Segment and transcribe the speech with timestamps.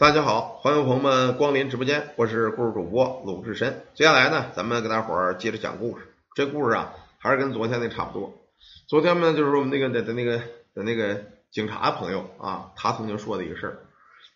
[0.00, 3.84] 大家好，欢迎朋友们光临直播间，我是故事主播鲁智深。
[3.92, 6.06] 接下来呢，咱们给大伙儿接着讲故事。
[6.34, 8.32] 这故事啊，还是跟昨天那差不多。
[8.88, 10.38] 昨天呢，就是我们那个的的那个
[10.74, 13.78] 的那个警察朋友啊，他曾经说的一个事儿。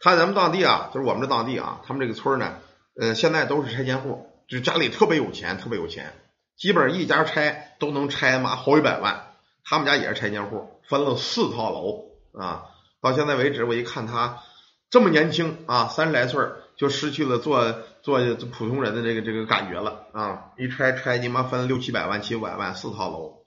[0.03, 2.59] 他咱们当地啊，就是我们这当地啊，他们这个村呢，
[3.01, 6.13] 呃，现在都是拆迁户，就家里特别有钱，特别有钱，
[6.59, 9.29] 基本上一家拆都能拆嘛好几百万。
[9.65, 12.05] 他们家也是拆迁户，分了四套楼
[12.39, 12.65] 啊。
[13.01, 14.41] 到现在为止，我一看他。
[14.95, 16.41] 这么年轻啊，三十来岁
[16.77, 18.21] 就失去了做做
[18.53, 20.53] 普通人的这个这个感觉了啊！
[20.57, 23.39] 一拆拆你妈分六七百万七五百万四套楼，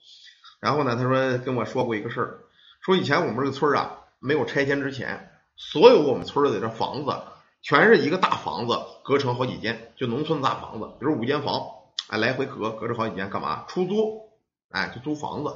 [0.60, 2.40] 然后呢，他说跟我说过一个事儿，
[2.82, 7.14] 说以前我们这个村啊没有拆迁之前，所有我们村里的这房子
[7.62, 11.62] 全是一个大房子隔成好几间，就农村的大房子，比如五间房，
[12.10, 13.64] 哎来回隔隔着好几间，干嘛？
[13.70, 14.32] 出租，
[14.70, 15.52] 哎就租房子。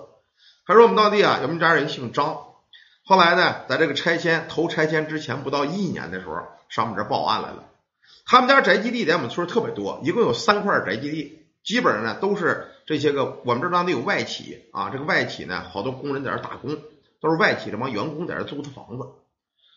[0.65, 2.45] 他说我们当地啊，我们家人姓张。
[3.11, 7.65] 后来呢，在这个拆迁投拆迁之前不到一年的时候，上我们这报案来了。
[8.25, 16.77] 他们家宅基地在我们村特别多，一共有三块宅基地，基本上呢都是这些个我们这当地有外企啊，这个外企呢好多工人在这打工，
[17.19, 19.05] 都是外企这帮员工在这租的房子。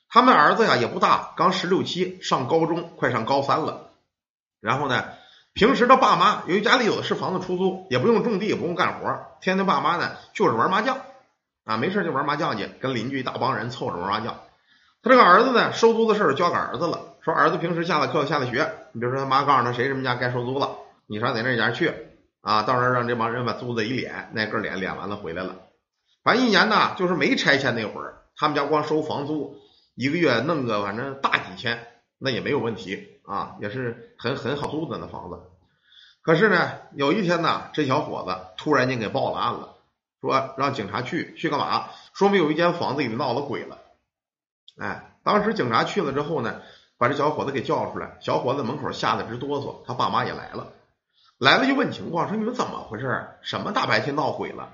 [0.09, 3.91] 他们儿子呀也不大，刚十六七，上高中，快上高三了。
[4.61, 5.07] 然后呢，
[5.55, 10.99] 平时他爸妈由于家里有的是房子出租，也不用种地，也不用干活，天天爸妈呢就是玩麻将。
[11.65, 14.39] 啊，没事就玩麻将去，跟邻居一大帮人凑着玩麻将。
[15.03, 17.15] 他这个儿子呢，收租的事儿交给儿子了。
[17.21, 20.77] 说儿子平时下了课、下了学，你比如说他妈告诉他谁什么家该收租了，
[21.07, 21.93] 你上哪那家去
[22.43, 22.63] 啊？
[22.63, 25.57] 到时候让这帮人把租子一敛，那个敛敛完了回来了。
[26.23, 29.57] 反正一年呢，就是没拆迁那会儿，他们家光收房租，
[29.95, 31.87] 一个月弄个反正大几千，
[32.19, 35.39] 那也没有问题啊，也是很很好租的那房子。
[36.23, 39.74] 可是呢，有一天呢，这小伙子突然间给报了案了。
[40.25, 41.91] 说让警察去去干嘛？
[42.15, 43.79] 说明有一间房子里闹了鬼了。
[44.81, 46.63] 哎，当时警察去了之后呢，
[46.97, 48.17] 把这小伙子给叫出来。
[48.21, 50.73] 小伙子门口吓得直哆嗦，他爸妈也来了，
[51.37, 53.29] 来了就问情况，说你们怎么回事？
[53.43, 54.71] 什么大白天闹鬼了？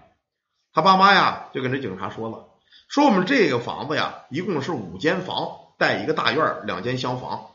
[0.73, 2.47] 他爸妈呀就跟这警察说了，
[2.89, 7.47] 说我们这个房子呀，一共是五间房带一个大院，两间厢房，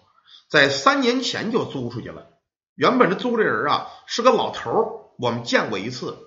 [0.50, 2.28] 在三年前就租出去了。
[2.76, 6.18] 原本这租这人啊是个老头，我们见过一次。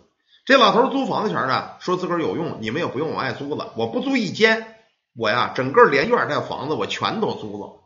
[0.49, 3.75] 这老头租房子前呢，说自个儿有用，你们也不用往外租了。
[3.77, 4.77] 我不租一间，
[5.15, 7.81] 我呀整个连院带房子我全都租了。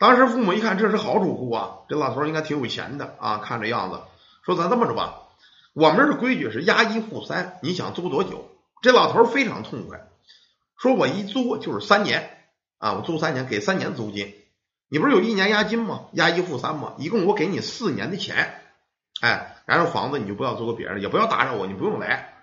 [0.00, 4.00] 当时父母一看，这是好主顾啊，这老头应该挺有钱的啊，看这样子，
[4.44, 5.28] 说咱这么着吧，
[5.74, 8.50] 我们这的规矩是押一付三，你想租多久？
[8.82, 10.08] 这老头非常痛快，
[10.76, 12.48] 说我一租就是三年
[12.78, 14.34] 啊，我租三年给三年租金，
[14.88, 16.06] 你不是有一年押金吗？
[16.14, 16.94] 押一付三吗？
[16.98, 18.58] 一共我给你四年的钱。
[19.22, 22.34] 哎，然后房子你就不要租给别人，也不要打扰我，你不用来，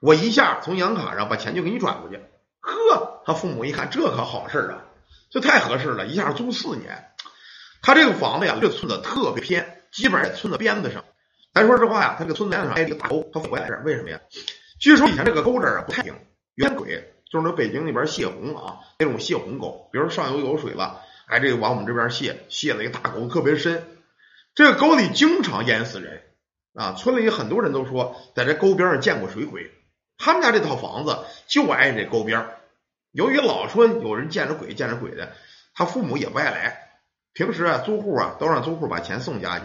[0.00, 2.20] 我一下从银行卡上把钱就给你转过去。
[2.60, 4.84] 呵，他父母一看，这可好事啊，
[5.30, 7.06] 这太合适了，一下租四年。
[7.82, 11.04] 他这个房子呀，这村子特别偏，基本上在村子边子上。
[11.52, 14.20] 咱说实话呀，他这个村子边上挨一个大沟，他回来这儿为什么呀？
[14.78, 16.14] 据说以前这个沟这儿不太平，
[16.54, 23.98] 冤鬼就是那北京那边泄洪啊，那种泄洪沟，比如上游有水了，哎，这个往我们这边泄，泄了一个大沟，特别深，
[24.54, 26.22] 这个沟里经常淹死人。
[26.78, 29.72] 啊，村里很多人都说，在这沟边上见过水鬼。
[30.16, 31.18] 他们家这套房子
[31.48, 32.46] 就挨着这沟边
[33.10, 35.32] 由于老说有人见着鬼见着鬼的，
[35.74, 36.88] 他父母也不爱来。
[37.32, 39.64] 平时啊，租户啊都让租户把钱送家去。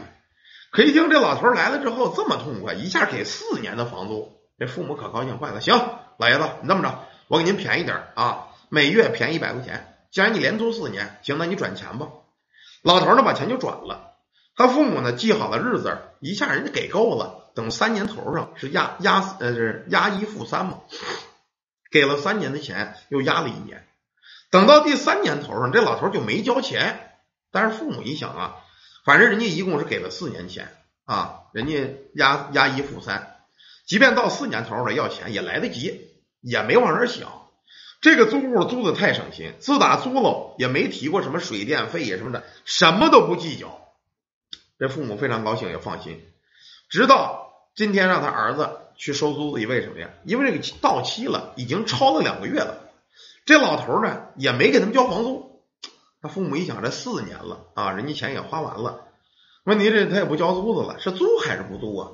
[0.72, 5.62] 可一听这老头来了之后这么痛快，一下给四年的房租，这父母可高兴坏了。
[5.62, 5.75] 行，
[6.18, 9.96] 老爷子，你这么着，我给您便宜点啊，每月便宜一百块钱。
[10.09, 12.07] 既然你连租四年，行，那你转钱吧。
[12.81, 14.12] 老头呢，把钱就转了。
[14.56, 17.52] 他父母呢记好了日子，一下人家给够了。
[17.56, 20.81] 等三年头上是押押呃是押一付三嘛，
[21.91, 23.86] 给了三年的钱，又押了一年。
[24.50, 27.12] 等到第三年头上，这老头就没交钱。
[27.52, 28.56] 但是父母一想啊，
[29.06, 30.75] 反正人家一共是给了四年钱
[31.06, 33.35] 啊，人家押押一付三，
[33.85, 36.09] 即便到四年头了要钱也来得及，
[36.41, 37.44] 也没往那想。
[38.02, 43.83] 这个租户租的太省心，自打租了也没提过什么水电费呀什么的，什么都不计较。
[44.84, 46.22] 这父母非常高兴，也放心。
[46.90, 50.09] 直到今天让他儿子去收租子，因为什么呀？
[50.26, 52.91] 因为这个到期了，已经超了两个月了。
[53.46, 55.64] 这老头呢也没给他们交房租。
[56.22, 59.06] 他父母一想，这四年了啊，人家钱也花完了，
[59.64, 62.12] 问题这他也不交租子了，是租还是不租啊？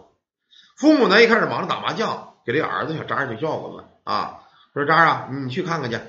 [0.78, 4.42] 父母呢一开始忙着打麻将，给这儿子小张就叫过来了啊，
[4.76, 6.00] 说张啊，你去看看去，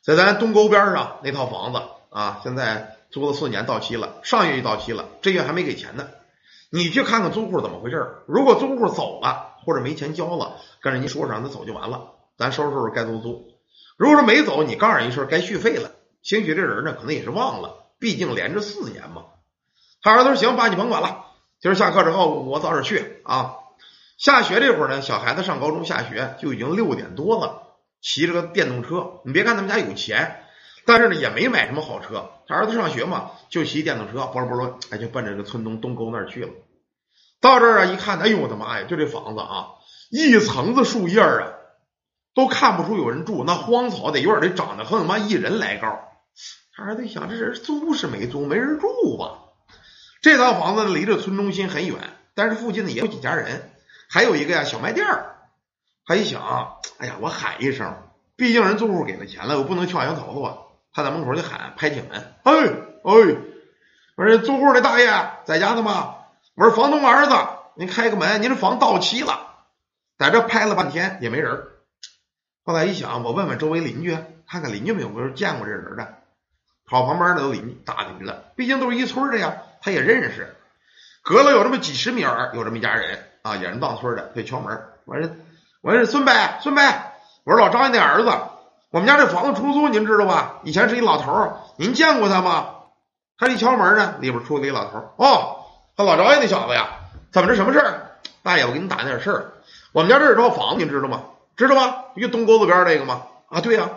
[0.00, 2.96] 在咱东沟边上那套房子啊，现在。
[3.12, 6.08] 租了四年到期了，上月就到期了，这月还没给钱呢。
[6.70, 8.22] 你去看看租户怎么回事？
[8.26, 13.52] 如果租户走了或者没钱交了，跟人家说让他走就完了，咱收拾收拾该租租。
[13.98, 15.90] 如果说没走，你告诉人一声该续费了，
[16.22, 19.24] 兴许这人呢可能也是忘了，毕竟连着四年嘛。
[20.02, 21.26] 他儿子说：“行，爸，你甭管了，
[21.60, 23.56] 今儿下课之后我早点去啊。”
[24.16, 29.20] 下学这会儿呢，小孩子上高中下学就已经六点多了，骑着个电动车。
[29.24, 30.44] 你别看他们家有钱，
[30.84, 32.30] 但是呢也没买什么好车。
[32.48, 36.50] 他儿子上学嘛，就骑电动车，啵啵啵，哎，就奔着这个村东东沟那儿去了。
[37.40, 39.68] 到这儿啊，一看，哎呦我的妈呀，就这房子啊，
[40.10, 41.52] 一层子树叶啊，
[42.34, 45.98] 都看不出有人住，那荒草在院里长得和他妈一人来高。
[46.74, 49.38] 他儿子一想，这人租是没租，没人住吧？
[50.20, 51.98] 这套房子离这村中心很远，
[52.34, 53.70] 但是附近呢也有几家人，
[54.08, 55.06] 还有一个呀小卖店。
[56.04, 57.96] 他一想，哎呀，我喊一声，
[58.36, 60.58] 毕竟人租户给了钱了，我不能敲响头子啊。
[60.92, 63.36] 他在门口就喊，拍铁门，哎哎，
[64.14, 65.10] 我说租户的大爷
[65.44, 66.16] 在家呢吗？
[66.54, 67.34] 我说房东儿子，
[67.76, 69.48] 您开个门，您这房到期了。
[70.18, 71.64] 在这拍了半天也没人。
[72.64, 74.16] 后来一想，我问问周围邻居，
[74.46, 76.18] 看看邻居们有没有见过这人的。
[76.84, 80.54] 跑旁边的都邻居打听了，毕竟都是一村的呀，他也认识。
[81.22, 84.82] 隔了有这么几十米儿，有这么一家人啊，也是当村的，可以敲门。
[85.06, 85.30] 我说
[85.80, 86.82] ：“我说孙伯，孙伯，
[87.44, 88.30] 我说老张家那儿子，
[88.92, 90.60] 我们家这房子出租，您知道吧？
[90.64, 92.74] 以前是一老头儿，您见过他吗？”
[93.38, 95.12] 他一敲门呢，里边出来一老头儿。
[95.16, 95.64] 哦，
[95.96, 96.90] 他老张家那小子呀，
[97.32, 97.56] 怎么着？
[97.56, 98.18] 什么事儿？
[98.42, 99.52] 大爷，我给你打听点事儿。
[99.92, 101.22] 我们家这有套房子，您知道吗？
[101.56, 102.04] 知道吗？
[102.20, 103.22] 就东沟子边那个吗？
[103.48, 103.92] 啊，对呀。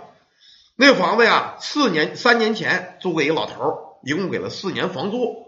[0.78, 5.46] 那房子呀，四年三年前租给一老头儿，一共给了四年房租。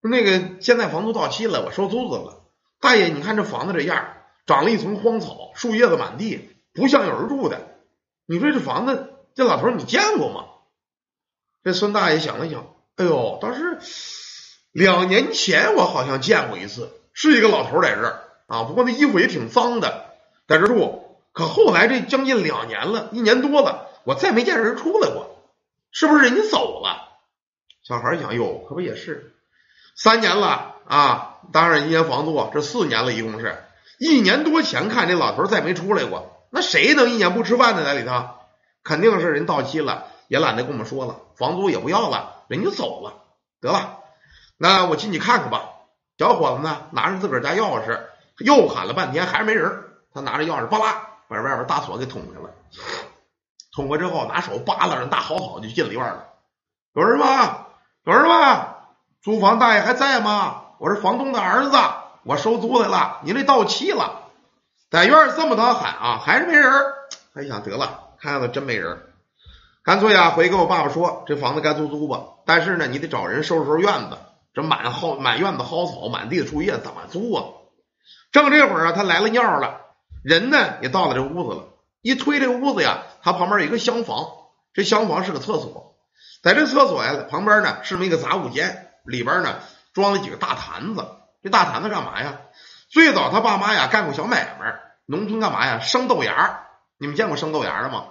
[0.00, 2.44] 那个现在房租到期了，我收租子了。
[2.80, 4.06] 大爷，你看这房子这样，
[4.46, 7.60] 长了一层荒草，树叶子满地，不像有人住的。
[8.26, 10.44] 你说这房子，这老头你见过吗？
[11.62, 13.78] 这孙大爷想了想，哎呦，倒是
[14.72, 20.14] 两年前我好像见过一次，是一个老头在这儿啊，不过那衣服也挺脏的，
[20.46, 21.04] 在这住。
[21.32, 23.88] 可后来这将近两年了，一年多了。
[24.04, 25.50] 我再没见人出来过，
[25.90, 27.18] 是不是人家走了？
[27.82, 29.34] 小孩想，哟，可不也是，
[29.96, 31.38] 三年了啊！
[31.52, 33.64] 当然一年房租，这四年了，一共是
[33.98, 37.84] 一年多前看这老头再没出来过，那谁能一年不吃饭呢？
[37.84, 38.30] 在里头，
[38.82, 43.12] 肯定是人到期了，也懒得跟我们说了，房租也不要了，人就走了。
[43.60, 43.98] 得了，
[44.56, 45.68] 那我进去看看吧。
[46.16, 48.00] 小伙子呢，拿着自个儿家钥匙，
[48.38, 49.84] 又喊了半天，还是没人。
[50.14, 52.48] 他拿着钥匙，巴拉把外边大锁给捅开了。
[53.74, 56.24] 捅开之后，拿手扒拉着大好好就进里院了。
[56.94, 57.66] 有人吗？
[58.04, 58.68] 有人吗？
[59.20, 60.62] 租房大爷还在吗？
[60.78, 61.76] 我是房东的儿子，
[62.22, 64.22] 我收租来了，您这到期了。
[64.90, 66.70] 在院儿这么着喊啊，还是没人。
[67.34, 68.98] 他一想得了，看样子真没人，
[69.82, 72.20] 干脆啊，回去跟我爸爸说，这房子该租租吧。
[72.46, 74.16] 但是呢，你得找人收拾收拾院子，
[74.54, 77.44] 这满蒿满院子蒿草，满地的树叶，怎么租啊？
[78.32, 79.80] 正这会儿啊，他来了尿了，
[80.22, 81.64] 人呢也到了这屋子了。
[82.00, 84.28] 一推这屋子呀，他旁边有一个厢房，
[84.72, 85.96] 这厢房是个厕所，
[86.42, 89.56] 在这厕所呀旁边呢是这么一个杂物间，里边呢
[89.92, 91.04] 装了几个大坛子。
[91.42, 92.40] 这大坛子干嘛呀？
[92.88, 95.80] 最早他爸妈呀干过小买卖，农村干嘛呀？
[95.80, 96.66] 生豆芽，
[96.98, 98.06] 你们见过生豆芽的吗？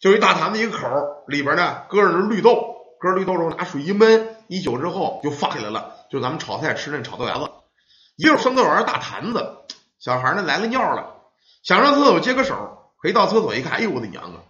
[0.00, 0.88] 就一大坛子一个口，
[1.26, 7.50] 里边呢搁着绿豆，搁绿豆之后拿水一焖，一宿之后就发起来了，就咱们炒菜吃那炒豆芽子，
[8.16, 9.58] 一有生豆芽大坛子。
[9.98, 11.16] 小孩呢来了尿了，
[11.62, 12.78] 想上厕所接个手。
[12.98, 14.42] 回到厕所一看，哎呦我的娘啊！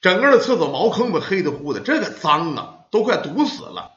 [0.00, 3.92] 整个的厕所茅坑子黑的乎的，这个脏啊，都快堵死了。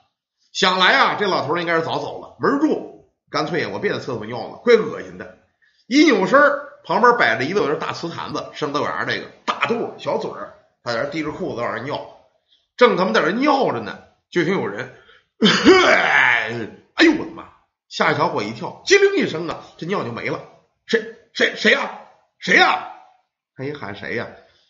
[0.54, 2.95] 想来啊，这老头应该是早走了，门住。
[3.36, 5.40] 干脆我别在厕所尿了，怪恶心的。
[5.88, 6.40] 一扭身，
[6.86, 12.16] 旁边摆着一个大瓷坛子，生豆芽这个大肚小嘴儿，他在这提着裤子往那尿。
[12.78, 14.00] 正他妈在这尿着呢，
[14.30, 14.96] 就听有人，
[15.42, 17.44] 哎呦我的妈！
[17.90, 20.40] 吓小伙一跳，机灵一声啊，这尿就没了。
[20.86, 21.92] 谁谁谁呀？
[22.40, 22.94] 谁呀？
[23.58, 24.28] 他一喊谁呀？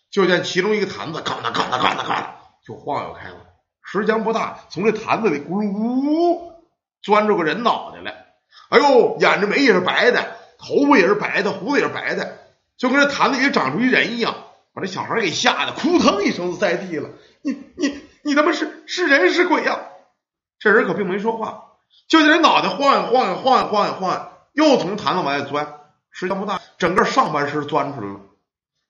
[0.10, 3.45] 就见其中一个坛子，咣当咣当咣当咣当，就晃悠开了。
[3.84, 6.53] 时间不大，从这坛子里咕噜
[7.03, 8.25] 钻出个人脑袋来。
[8.69, 12.38] 哎呦，眼着眉也是白的，头发也是白的，胡子也是白的，
[12.77, 14.36] 就跟这坛子里长出一人一样，
[14.74, 17.10] 把这小孩给吓得扑腾一声子在地了。
[17.41, 19.79] 你你你他妈是是人是鬼呀？
[20.60, 21.74] 这人可并没说话，
[22.07, 25.81] 就在这脑袋晃悠晃悠晃悠晃悠晃悠，又从坛子往外钻。
[26.12, 28.22] 时间不大，整个上半身钻出来了。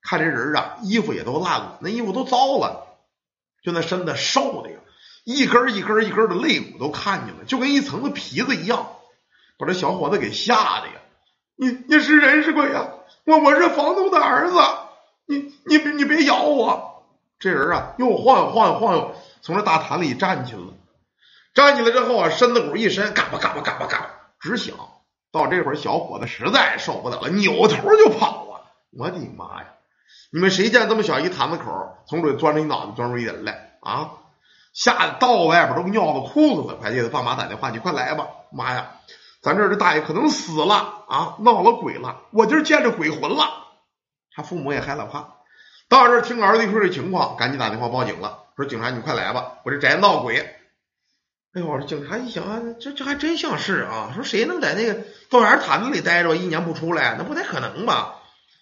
[0.01, 2.85] 看这人啊，衣服也都烂了，那衣服都糟了，
[3.63, 4.77] 就那身子瘦的呀，
[5.23, 8.89] 一根一根一根的肋骨都看见了，就跟一层子皮子一样，
[9.57, 10.93] 把这小伙子给吓的呀！
[11.55, 12.89] 你你是人是鬼呀？
[13.25, 14.57] 我我是房东的儿子，
[15.27, 17.03] 你你你别咬我！
[17.39, 20.73] 这人啊，又晃悠晃悠晃悠，从这大坛里站起来了，
[21.53, 24.09] 站起来之后啊，身子骨一伸，嘎巴嘎巴嘎巴嘎巴
[24.39, 24.75] 直响。
[25.31, 28.71] 到这会儿，小伙子实在受不了了，扭头就跑啊！
[28.97, 29.67] 我的妈呀！
[30.31, 34.11] 你们谁见这么小一坛子口，从里钻出一脑袋，钻出一人来啊？
[34.73, 38.91] 吓得到外边都尿到裤子了，快给他爸妈打电话，你快来吧，妈呀，
[39.45, 43.45] 咱这儿这大爷可能死了啊，闹了鬼了，我今儿见着鬼魂了。
[44.33, 45.35] 他父母也害了怕，
[45.87, 50.39] 到这儿听儿子一说这情况，赶紧打电话报警了，说警察你快来吧，我这宅闹鬼。
[51.53, 58.15] 哎呦，这警察一想啊，这这还真像是啊，说谁能在那个豆芽坛子里待着一年不出来，那不太可能吧？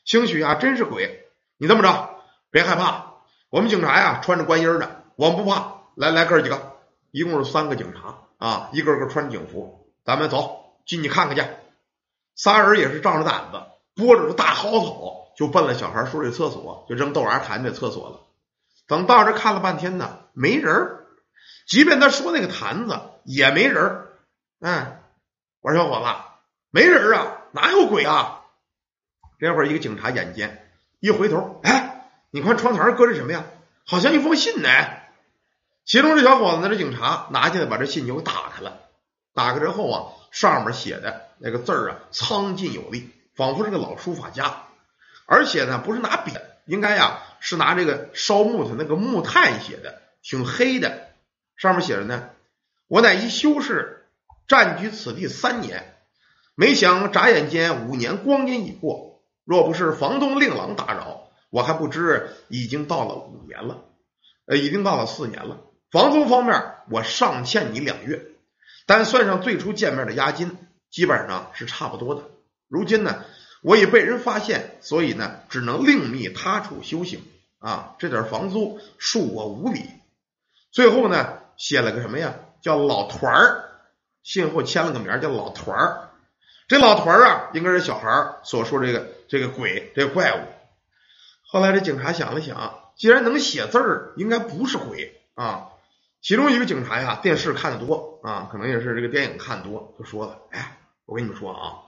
[0.04, 1.30] 兴许啊，真是鬼。
[1.58, 2.10] 你这么着，
[2.52, 3.14] 别害怕，
[3.50, 5.76] 我们警察呀穿着官衣的，我们不怕。
[5.96, 6.74] 来来，哥几个，
[7.12, 11.44] 一共是三个警察啊，一个个穿警服，咱们走进去看看去。
[12.36, 13.64] 仨人也是仗着胆子，
[13.96, 18.20] 拨着大蒿草就奔了小孩说这厕所，就扔豆芽坛这厕所了。
[18.88, 21.06] 等到这看了半天呢，没人儿。
[21.68, 24.08] 即便他说那个坛子也没人儿，
[24.60, 25.00] 哎，
[25.62, 26.14] 我说小伙子，
[26.72, 28.42] 没人啊，哪有鬼啊？
[29.40, 33.46] 这会儿一个警察眼尖，一回头，哎，你看窗台上搁着什么呀？
[33.86, 34.70] 好像一封信呢。
[35.86, 38.80] 其中这小伙子呢，这警察拿进来把这信就打开了。
[39.34, 44.64] 打开之后啊，上面写的那个字儿啊，苍劲有力，仿佛是个老书法家。
[45.28, 46.32] 而且呢，不是拿笔，
[46.66, 51.08] 应该呀是拿这个烧木头那个木炭写的，挺黑的。
[51.56, 52.30] 上面写着呢，
[52.88, 54.08] 我乃一修士，
[54.48, 55.94] 占据此地三年，
[56.56, 59.22] 没想眨眼间五年光阴已过。
[59.46, 63.84] 若不是房东令郎打扰，我还不知已经到了五年了，
[64.48, 65.62] 呃，已经到了四年了。
[65.92, 68.26] 房租方面，我尚欠你两月，
[68.86, 70.58] 但算上最初见面的押金，
[70.90, 72.24] 基本上是差不多的。
[72.68, 73.24] 如今呢，
[73.62, 77.22] 我已被人发现，所以呢，只能另觅他处修行
[77.60, 77.96] 啊。
[78.00, 79.82] 这点房租恕我无礼。
[80.72, 81.40] 最后呢。
[81.56, 82.34] 写了个什么呀？
[82.62, 83.70] 叫老团儿，
[84.24, 86.10] 信后签了个名叫老团儿。
[86.68, 90.40] 这老团儿啊，应该是小孩所说这个这个鬼这个怪物。
[91.46, 95.70] 后来这警察想了想，既然能写字儿，应该不是鬼啊。
[96.24, 101.84] 其中一个警察呀，电视看的多啊，可能也是这个电影看多，就说了：“哎，我跟你们说啊，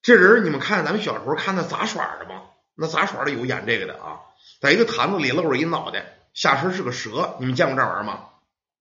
[0.00, 2.44] 这人你们看咱们小时候看那杂耍的吗？
[2.74, 4.20] 那杂耍的有演这个的啊，
[4.58, 8.24] 在一个坛子里露着一脑袋，下身是个蛇，你们见过这玩意儿吗？”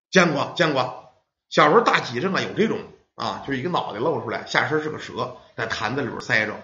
[0.09, 1.11] 见过见过，
[1.49, 2.79] 小时候大集上啊有这种
[3.15, 6.55] 啊，就是一个脑袋露出来，下身是个蛇，在坛子里边塞着。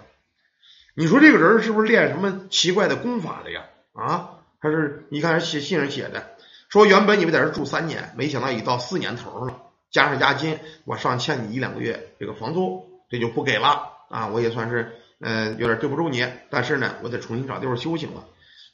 [0.95, 3.65] 你说这个人是不是练什么奇怪的功法的呀？
[3.91, 4.29] 啊，
[4.61, 6.36] 他是你看写信上写的，
[6.69, 9.55] 说原本你们在这住三年，没想到已到四年头了，
[9.91, 14.27] 加上押金，我尚欠你一两个月这个房租，这就不给了啊！
[14.27, 18.25] 我也算是呃有点对不住你，但是呢，我得重新找地方修行了。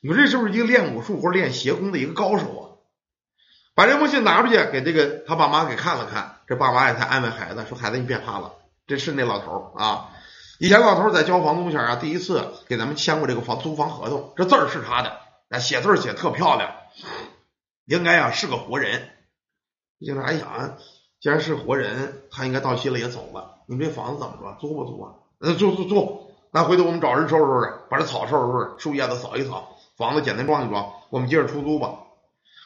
[0.02, 2.64] 你说这是不是一个练武术或者练邪功的一个高手啊？
[3.76, 8.54] 把这封信拿出去给这个他爸妈给看了看，这爸妈也才安慰孩子说：“孩子，你别怕了，
[8.86, 10.10] 这是那老头啊。
[10.60, 16.72] 以前老头在交房租前啊，第一次给咱们签过这个房租房合同，这字儿是他的，那写字写特漂亮，
[17.86, 19.10] 应该啊是个活人。
[20.00, 20.78] 警察一想，
[21.20, 23.60] 既然是活人，他应该到期了也走了。
[23.68, 24.58] 你这房子怎么着？
[24.60, 25.14] 租不租啊？
[25.40, 26.32] 呃，租租租。
[26.52, 32.00] 那回头我们找人收拾收拾，把这草收拾收拾，树叶子扫一扫，房子简单装一装，我们接着出租吧。”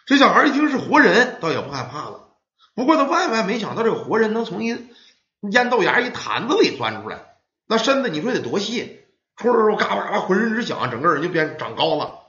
[0.06, 2.30] 这小孩一听是活人，倒也不害怕了。
[2.76, 4.88] 不过他万万没想到，这个活人能从一
[5.52, 7.36] 烟豆芽一坛子里钻出来，
[7.68, 9.02] 那身子你说得多细，
[9.36, 12.20] 出来时候嘎巴嘎巴，浑身直响，整个人就变长高了。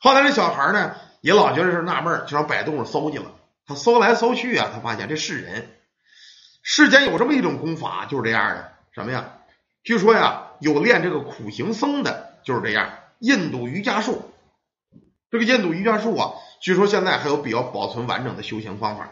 [0.00, 3.32] 后来这小孩呢，也老觉得是纳闷，就上百度上搜去了。
[3.64, 5.70] 他搜来搜去啊，他发现这是人，
[6.62, 8.72] 世间有这么一种功法，就是这样的。
[8.90, 9.38] 什么呀？
[9.84, 12.90] 据说呀，有练这个苦行僧的，就是这样。
[13.20, 14.32] 印度瑜伽术，
[15.30, 16.32] 这个印度瑜伽术啊。
[16.60, 19.08] 据说现在还有比较保存完整的修行方法，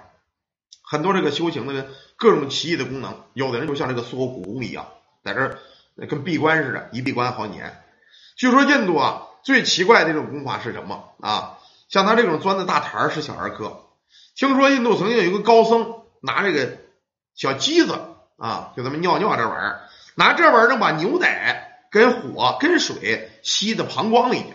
[0.83, 1.87] 很多这个修行的
[2.17, 4.88] 各种奇异的功能，有的人就像这个缩骨功一样，
[5.23, 5.61] 在这
[6.09, 7.81] 跟闭关似的，一闭关好几年。
[8.37, 11.59] 据说印度啊最奇怪的这种功法是什么啊？
[11.91, 13.85] 像他这种钻的大坛是小儿科。
[14.35, 16.79] 听说印度曾经有一个高僧拿这个
[17.35, 18.01] 小机子
[18.39, 19.81] 啊，就咱们尿尿这玩意儿，
[20.15, 24.55] 拿这玩意儿把牛奶跟火跟水吸到膀胱里去，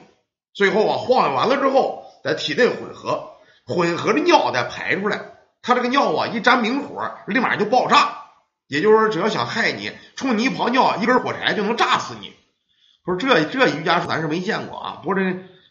[0.53, 2.03] 最后啊晃悠完了之后。
[2.25, 3.33] 在体内混合，
[3.67, 5.21] 混合的尿再排出来，
[5.61, 8.23] 他这个尿啊一沾明火，立马就爆炸。
[8.67, 12.33] 也就是说，只要想害你，冲你一泡尿，一根火柴就能炸死你。
[13.05, 15.21] 说这这瑜伽术咱是没见过啊，不过这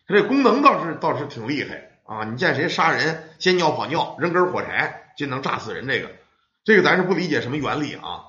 [0.06, 2.24] 这功能倒是倒是挺厉害啊。
[2.24, 6.10] 你见谁杀人先尿泡尿，扔根火柴就能炸死人，这个
[6.64, 8.24] 这个咱是不理解什么原理啊。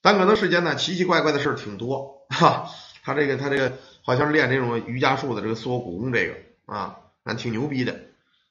[0.00, 2.68] 但可能世间呢奇奇怪怪的事儿挺多哈。
[3.02, 6.34] 他这个他这个好像练这种瑜伽术的这个缩骨功，这个
[6.66, 6.98] 啊。
[7.24, 7.92] 还挺牛逼的，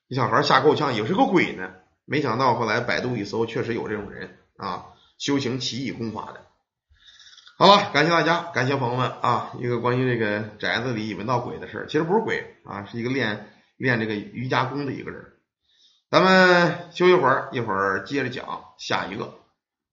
[0.07, 1.71] 这小孩吓够呛，也是个鬼呢。
[2.05, 6.41] 没想到后来百度一搜，确实有这种人啊，修行奇异功法的。
[7.59, 15.25] 好了，感谢大家，感谢朋友们啊，一个关于这个宅子里闻到鬼的事儿，其实不是鬼啊，是一个练练这个瑜伽功的一个人。
[16.11, 16.91] 咱们。
[16.91, 19.33] 休息会儿，一会儿接着讲下一个。